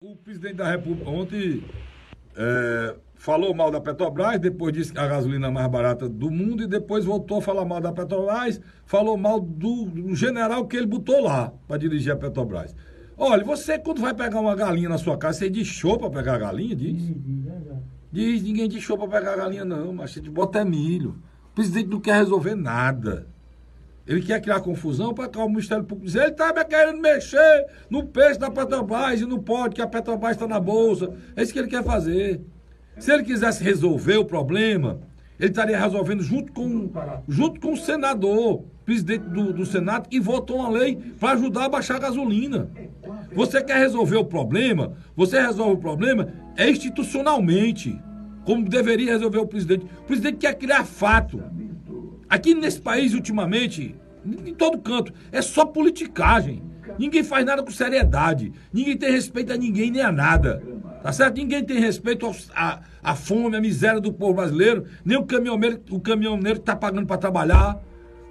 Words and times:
O 0.00 0.14
presidente 0.14 0.54
da 0.54 0.70
República 0.70 1.10
ontem 1.10 1.64
é, 2.36 2.94
falou 3.16 3.52
mal 3.52 3.68
da 3.68 3.80
Petrobras, 3.80 4.38
depois 4.38 4.72
disse 4.72 4.92
que 4.92 4.98
a 5.00 5.08
gasolina 5.08 5.48
é 5.48 5.50
mais 5.50 5.66
barata 5.68 6.08
do 6.08 6.30
mundo 6.30 6.62
e 6.62 6.68
depois 6.68 7.04
voltou 7.04 7.38
a 7.38 7.42
falar 7.42 7.64
mal 7.64 7.80
da 7.80 7.90
Petrobras, 7.90 8.60
falou 8.86 9.16
mal 9.16 9.40
do, 9.40 9.86
do 9.86 10.14
general 10.14 10.68
que 10.68 10.76
ele 10.76 10.86
botou 10.86 11.20
lá 11.20 11.52
para 11.66 11.78
dirigir 11.78 12.12
a 12.12 12.16
Petrobras. 12.16 12.76
Olha, 13.16 13.42
você 13.42 13.76
quando 13.76 14.00
vai 14.00 14.14
pegar 14.14 14.38
uma 14.38 14.54
galinha 14.54 14.88
na 14.88 14.98
sua 14.98 15.18
casa, 15.18 15.40
você 15.40 15.50
diz 15.50 15.66
show 15.66 15.98
para 15.98 16.10
pegar 16.10 16.36
a 16.36 16.38
galinha, 16.38 16.76
diz? 16.76 17.02
Diz, 18.12 18.40
ninguém 18.44 18.68
diz 18.68 18.80
show 18.84 18.96
para 18.96 19.08
pegar 19.08 19.32
a 19.32 19.36
galinha 19.36 19.64
não, 19.64 19.92
mas 19.92 20.12
a 20.12 20.14
gente 20.14 20.30
bota 20.30 20.64
milho. 20.64 21.20
O 21.50 21.54
presidente 21.56 21.88
não 21.88 22.00
quer 22.00 22.18
resolver 22.18 22.54
nada. 22.54 23.26
Ele 24.08 24.22
quer 24.22 24.40
criar 24.40 24.60
confusão 24.60 25.12
para 25.12 25.44
o 25.44 25.48
Ministério 25.50 25.84
Público 25.84 26.06
dizer 26.06 26.22
ele 26.22 26.30
está 26.30 26.64
querendo 26.64 26.98
mexer 26.98 27.66
no 27.90 28.06
preço 28.06 28.40
da 28.40 28.50
Petrobras 28.50 29.20
e 29.20 29.26
não 29.26 29.38
pode, 29.38 29.74
que 29.74 29.82
a 29.82 29.86
Petrobras 29.86 30.32
está 30.32 30.48
na 30.48 30.58
Bolsa. 30.58 31.12
É 31.36 31.42
isso 31.42 31.52
que 31.52 31.58
ele 31.58 31.68
quer 31.68 31.84
fazer. 31.84 32.40
Se 32.98 33.12
ele 33.12 33.22
quisesse 33.22 33.62
resolver 33.62 34.16
o 34.16 34.24
problema, 34.24 34.98
ele 35.38 35.50
estaria 35.50 35.78
resolvendo 35.78 36.22
junto 36.22 36.52
com, 36.52 36.90
junto 37.28 37.60
com 37.60 37.74
o 37.74 37.76
senador, 37.76 38.64
presidente 38.84 39.28
do, 39.28 39.52
do 39.52 39.66
Senado, 39.66 40.08
que 40.08 40.18
votou 40.18 40.56
uma 40.56 40.70
lei 40.70 40.96
para 41.20 41.32
ajudar 41.32 41.66
a 41.66 41.68
baixar 41.68 41.96
a 41.96 42.00
gasolina. 42.00 42.70
Você 43.34 43.62
quer 43.62 43.76
resolver 43.76 44.16
o 44.16 44.24
problema? 44.24 44.94
Você 45.14 45.38
resolve 45.38 45.74
o 45.74 45.78
problema 45.78 46.32
é 46.56 46.68
institucionalmente, 46.68 48.00
como 48.44 48.66
deveria 48.66 49.12
resolver 49.12 49.38
o 49.38 49.46
presidente. 49.46 49.84
O 50.00 50.04
presidente 50.04 50.38
quer 50.38 50.54
criar 50.54 50.84
fato. 50.84 51.40
Aqui 52.28 52.54
nesse 52.54 52.80
país, 52.80 53.14
ultimamente, 53.14 53.94
em 54.24 54.54
todo 54.54 54.78
canto, 54.78 55.12
é 55.32 55.40
só 55.40 55.64
politicagem. 55.64 56.62
Ninguém 56.98 57.22
faz 57.22 57.44
nada 57.44 57.62
com 57.62 57.70
seriedade. 57.70 58.52
Ninguém 58.72 58.96
tem 58.96 59.10
respeito 59.10 59.52
a 59.52 59.56
ninguém 59.56 59.90
nem 59.90 60.02
a 60.02 60.12
nada. 60.12 60.62
Tá 61.02 61.12
certo? 61.12 61.36
Ninguém 61.36 61.64
tem 61.64 61.78
respeito 61.78 62.30
à, 62.54 63.14
fome, 63.14 63.56
à 63.56 63.60
miséria 63.60 64.00
do 64.00 64.12
povo 64.12 64.34
brasileiro, 64.34 64.84
nem 65.04 65.16
o 65.16 65.24
caminhoneiro, 65.24 65.80
o 65.90 66.00
caminhoneiro 66.00 66.58
que 66.58 66.62
está 66.62 66.74
pagando 66.76 67.06
para 67.06 67.16
trabalhar. 67.16 67.80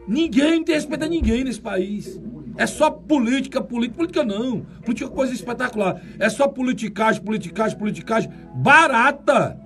Ninguém 0.07 0.63
tem 0.63 0.75
respeito 0.75 1.05
a 1.05 1.07
ninguém 1.07 1.43
nesse 1.43 1.59
país. 1.59 2.19
É 2.55 2.65
só 2.65 2.89
política, 2.89 3.61
política. 3.61 3.97
Política 3.97 4.23
não. 4.23 4.61
Política 4.83 5.09
é 5.09 5.13
coisa 5.13 5.33
espetacular. 5.33 6.01
É 6.19 6.29
só 6.29 6.47
politicagem, 6.47 7.21
politicagem, 7.21 7.77
politicagem 7.77 8.31
barata 8.53 9.57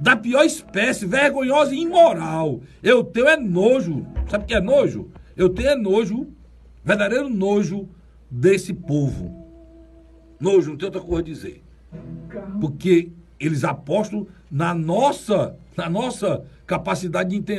da 0.00 0.16
pior 0.16 0.44
espécie, 0.44 1.06
vergonhosa 1.06 1.74
e 1.74 1.82
imoral. 1.82 2.60
Eu 2.82 3.04
tenho 3.04 3.28
é 3.28 3.36
nojo. 3.36 4.06
Sabe 4.28 4.44
o 4.44 4.46
que 4.46 4.54
é 4.54 4.60
nojo? 4.60 5.10
Eu 5.36 5.50
tenho 5.50 5.68
é 5.68 5.76
nojo, 5.76 6.28
verdadeiro 6.82 7.28
nojo 7.28 7.88
desse 8.30 8.72
povo. 8.72 9.46
Nojo, 10.40 10.70
não 10.70 10.76
tem 10.78 10.86
outra 10.86 11.02
coisa 11.02 11.20
a 11.20 11.24
dizer. 11.24 11.62
Porque 12.60 13.10
eles 13.38 13.62
apostam 13.62 14.26
na 14.50 14.74
nossa, 14.74 15.56
na 15.76 15.88
nossa 15.88 16.44
capacidade 16.66 17.30
de 17.30 17.36
entender. 17.36 17.58